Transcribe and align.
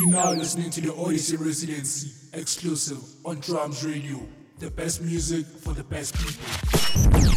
You're 0.00 0.12
now 0.12 0.32
listening 0.32 0.70
to 0.70 0.80
the 0.80 0.94
Odyssey 0.94 1.36
Residency, 1.36 2.10
exclusive 2.32 2.96
on 3.22 3.38
Drums 3.40 3.84
Radio. 3.84 4.18
The 4.58 4.70
best 4.70 5.02
music 5.02 5.44
for 5.44 5.74
the 5.74 5.84
best 5.84 6.14
people. 6.16 7.29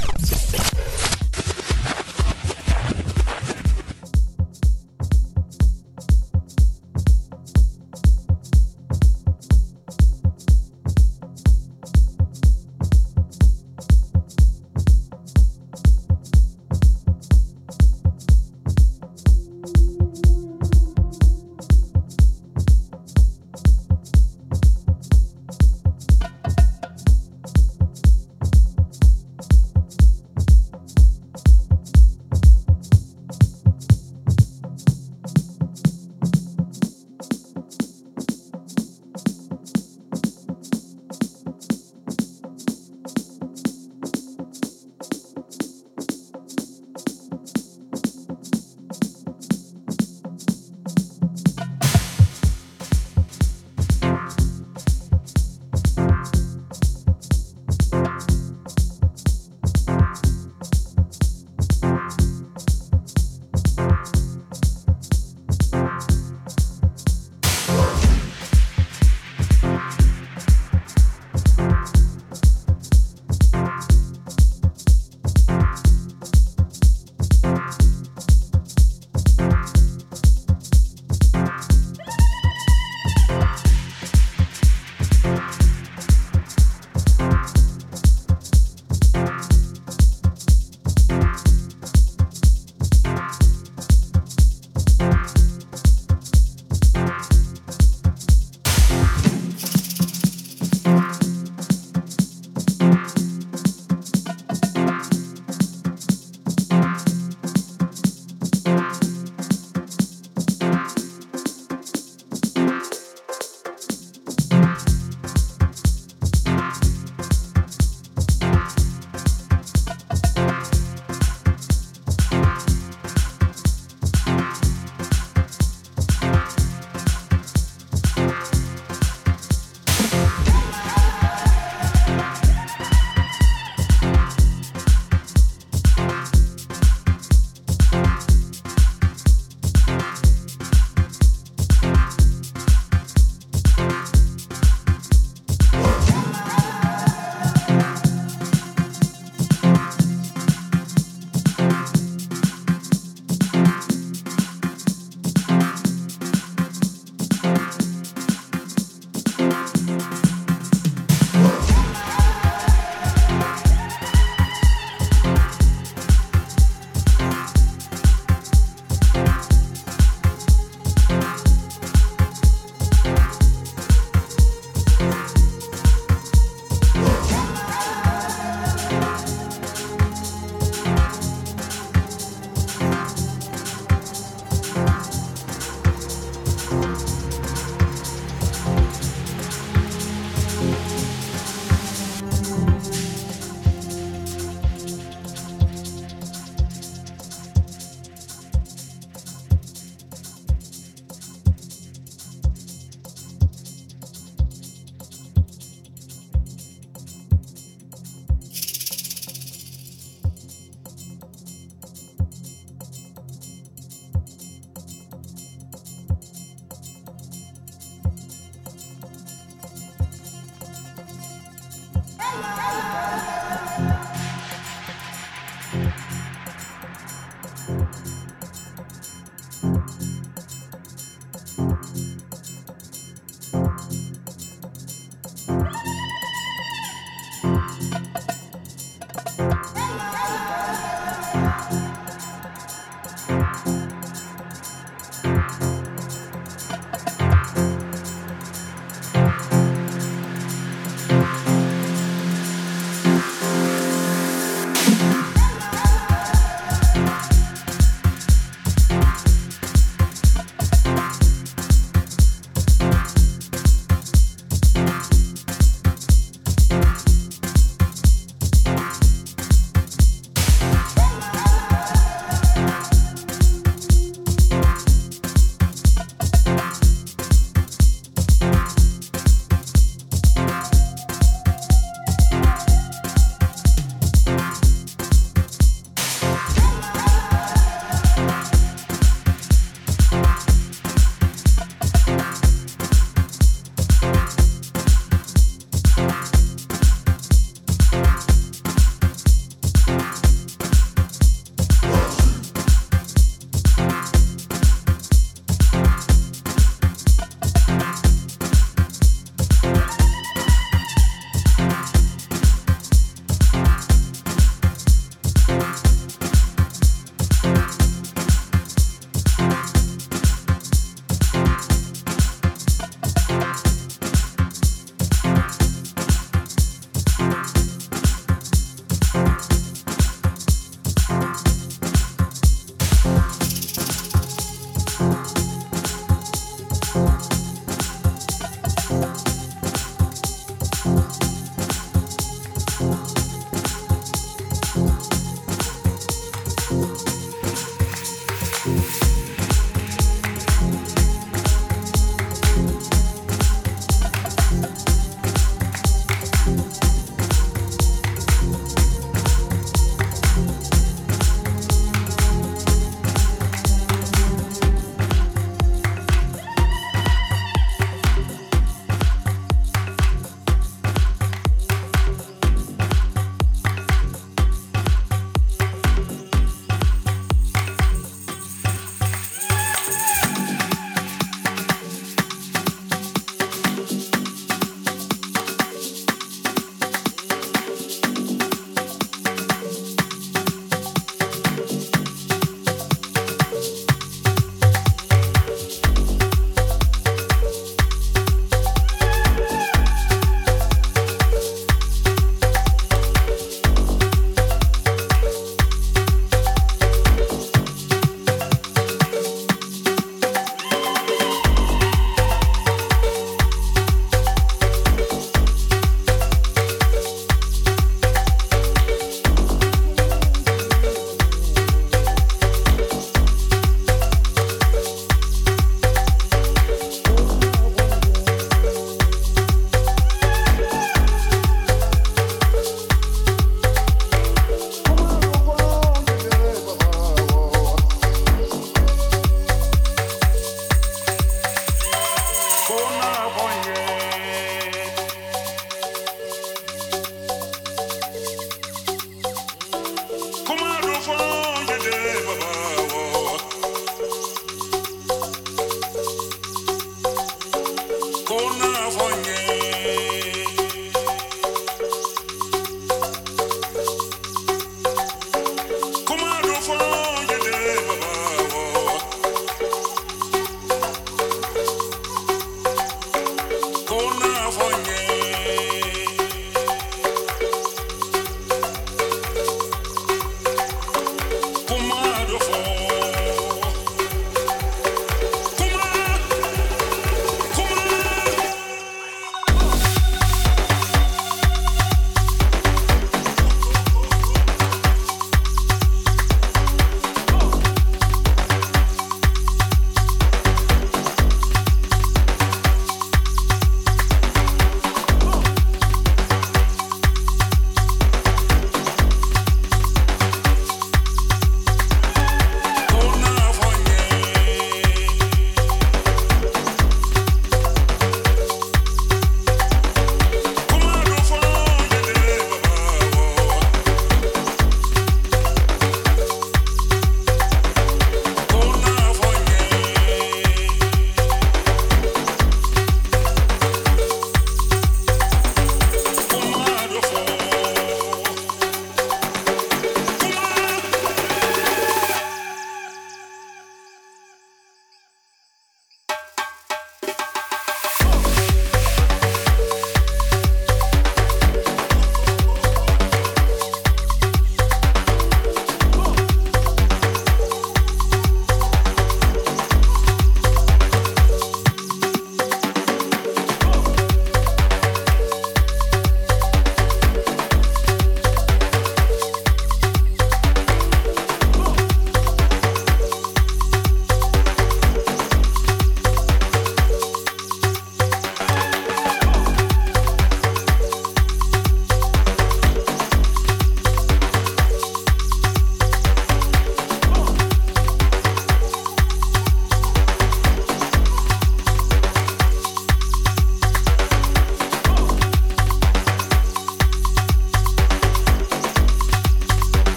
yeah. 443.56 443.83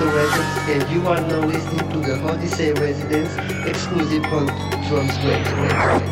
You 0.00 1.06
are 1.06 1.20
now 1.20 1.44
listening 1.44 1.90
to 1.90 1.98
the 1.98 2.18
Odyssey 2.26 2.72
Residence 2.72 3.36
exclusive 3.68 4.24
on 4.32 4.46
Drums 4.88 5.16
Radio. 5.18 6.09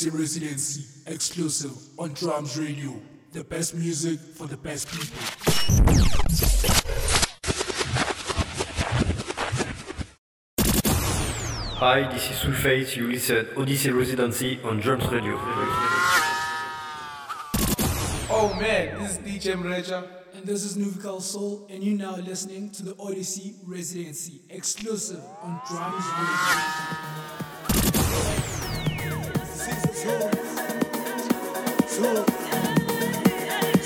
To 0.00 0.10
Residency 0.12 0.86
exclusive 1.12 1.72
on 1.98 2.14
Drums 2.14 2.58
Radio. 2.58 2.98
The 3.32 3.44
best 3.44 3.74
music 3.74 4.18
for 4.18 4.46
the 4.46 4.56
best 4.56 4.88
people. 4.88 5.18
Hi, 11.76 12.10
this 12.10 12.30
is 12.30 12.36
Sulfate. 12.38 12.96
You 12.96 13.12
listen 13.12 13.46
Odyssey 13.58 13.90
Residency 13.90 14.58
on 14.64 14.80
Drums 14.80 15.04
Radio. 15.08 15.34
Oh 18.30 18.56
man, 18.58 19.02
this 19.02 19.18
is 19.18 19.18
DJ 19.18 19.54
Mreja. 19.54 20.08
And 20.34 20.46
this 20.46 20.64
is 20.64 20.78
Nuvical 20.78 21.20
Soul, 21.20 21.66
and 21.68 21.84
you're 21.84 21.98
now 21.98 22.16
listening 22.16 22.70
to 22.70 22.82
the 22.84 22.96
Odyssey 22.98 23.56
Residency 23.66 24.40
exclusive 24.48 25.22
on 25.42 25.60
Drums 25.68 26.06
Radio. 26.06 27.19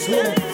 Thank 0.06 0.53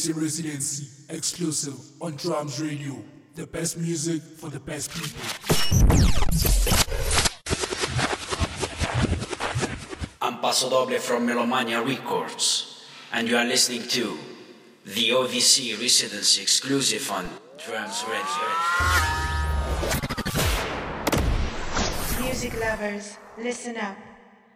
to 0.00 0.08
the 0.08 0.12
Odyssey 0.14 0.24
Residency 0.24 0.86
exclusive 1.10 1.74
on 2.00 2.16
Drums 2.16 2.60
Radio. 2.60 2.96
The 3.34 3.46
best 3.46 3.76
music 3.76 4.22
for 4.22 4.48
the 4.48 4.60
best 4.60 4.90
people. 4.94 5.20
I'm 10.22 10.38
Paso 10.38 10.70
Doble 10.70 10.98
from 10.98 11.26
Melomania 11.26 11.82
Records, 11.86 12.82
and 13.12 13.28
you 13.28 13.36
are 13.36 13.44
listening 13.44 13.82
to 13.88 14.18
the 14.86 15.10
ODC 15.10 15.78
Residency 15.78 16.42
exclusive 16.42 17.10
on 17.10 17.28
Drums 17.58 18.02
Radio. 18.08 18.48
Music 22.24 22.58
lovers, 22.58 23.18
listen 23.36 23.76
up. 23.76 24.09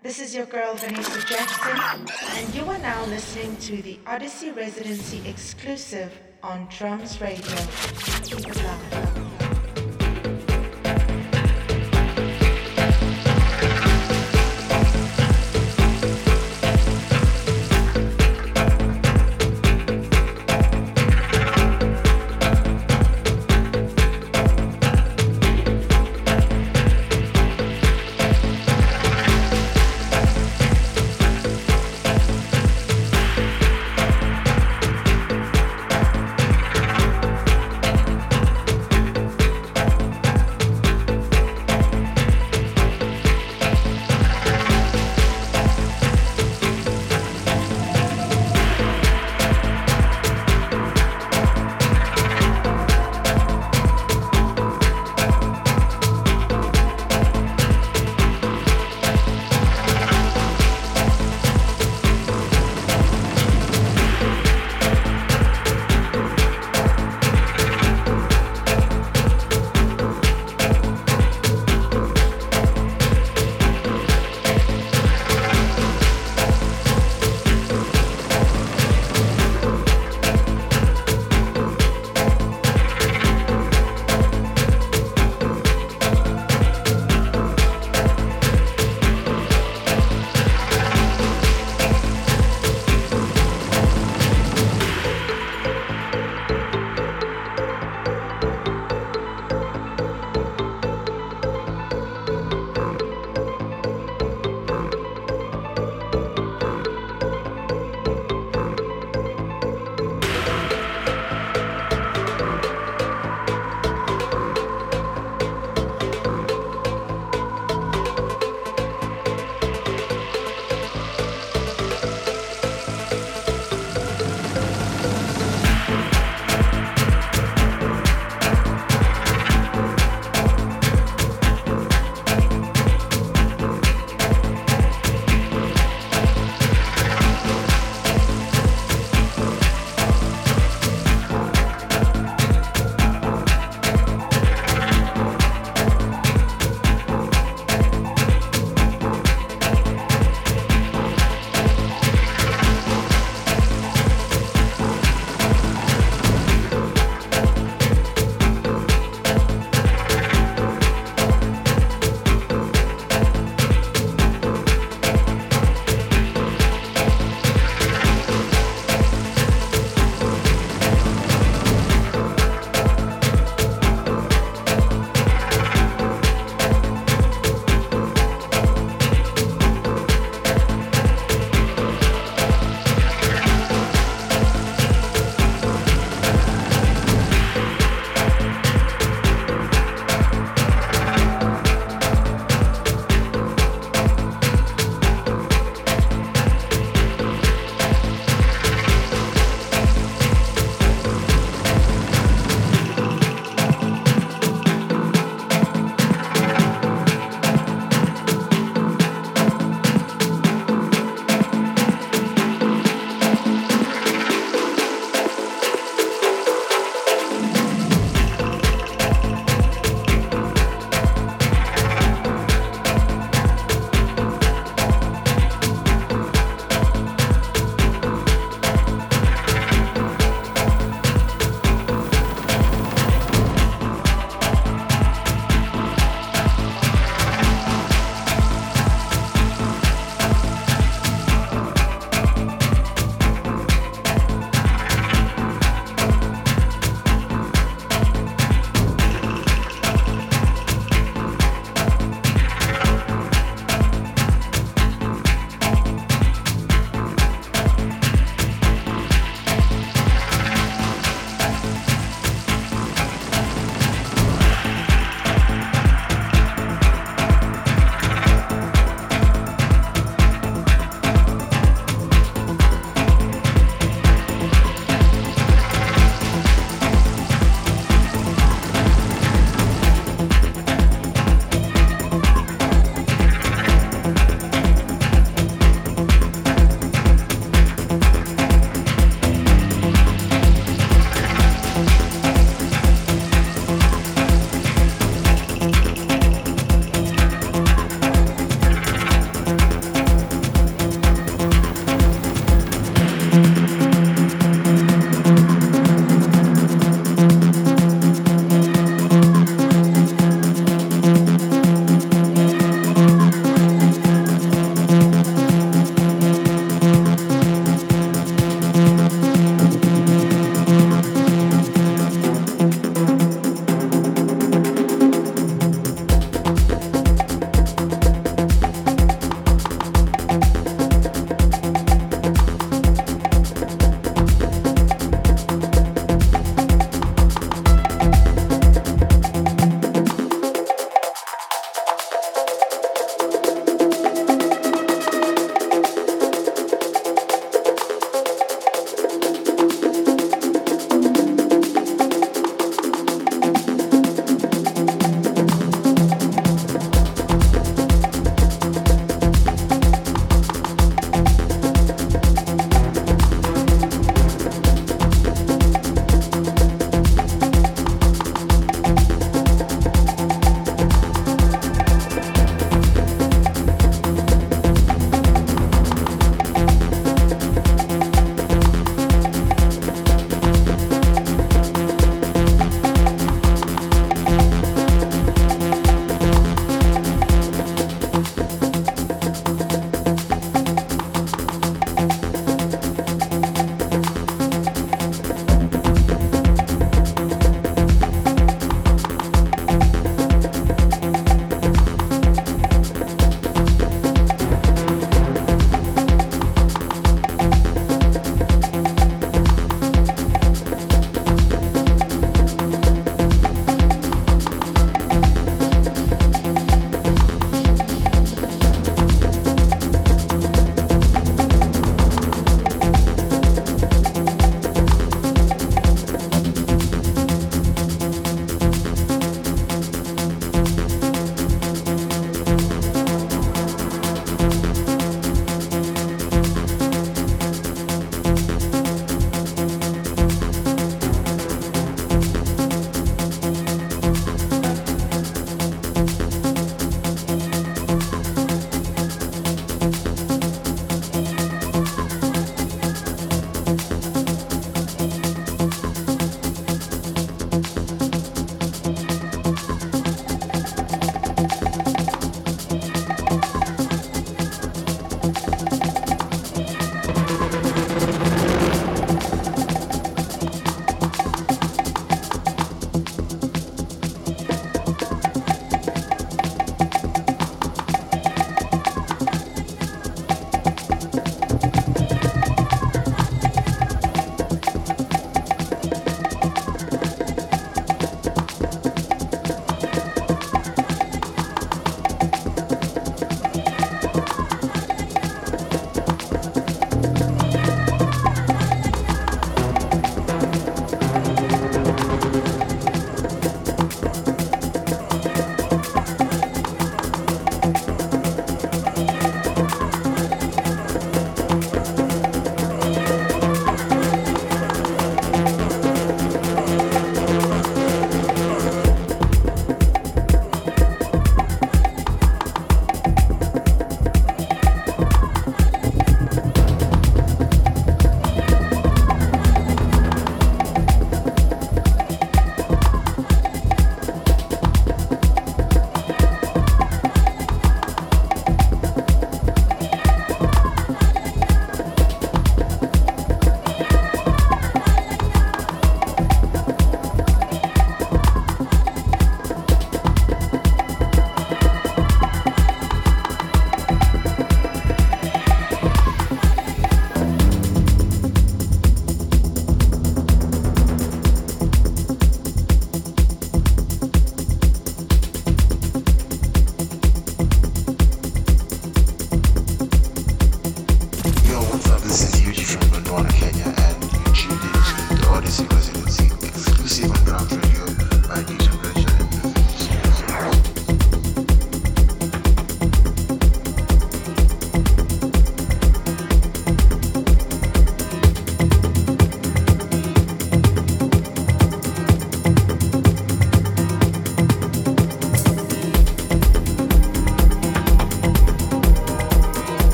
This 0.00 0.20
is 0.20 0.32
your 0.32 0.46
girl 0.46 0.74
Vanessa 0.76 1.20
Jackson, 1.26 2.06
and 2.36 2.54
you 2.54 2.62
are 2.66 2.78
now 2.78 3.04
listening 3.06 3.56
to 3.56 3.82
the 3.82 3.98
Odyssey 4.06 4.52
Residency 4.52 5.28
exclusive 5.28 6.16
on 6.40 6.68
Drums 6.70 7.20
Radio. 7.20 7.56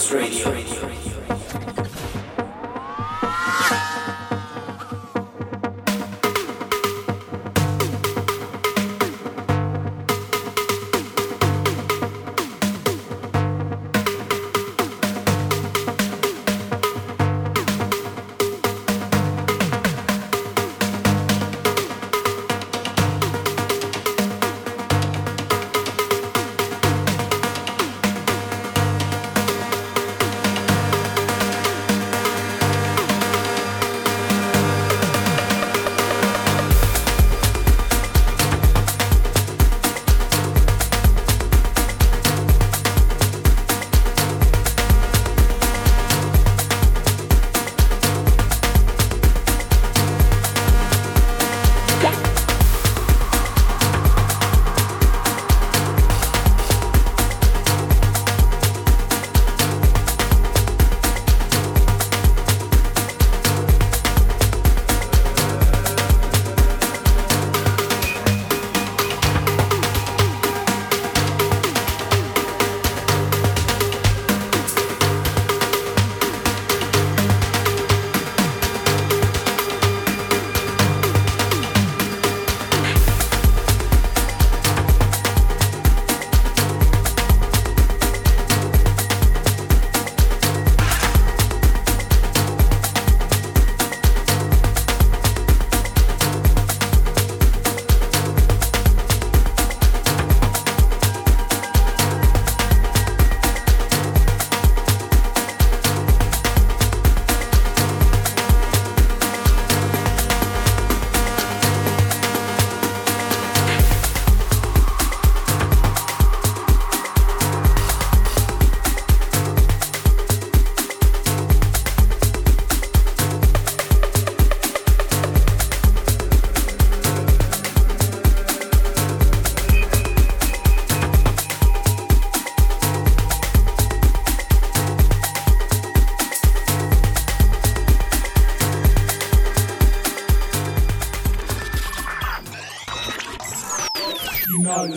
Drums 0.00 0.12
Radio. 0.14 0.59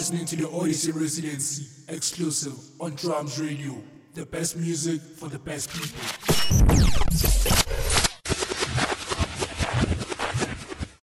Listening 0.04 0.26
to 0.26 0.36
the 0.36 0.50
Odyssey 0.50 0.92
Residency 0.92 1.66
exclusive 1.88 2.54
on 2.82 2.94
Drums 2.96 3.40
Radio. 3.40 3.74
The 4.16 4.26
best 4.26 4.58
music 4.58 5.00
for 5.00 5.30
the 5.30 5.40
best 5.40 5.70
people. 5.70 6.23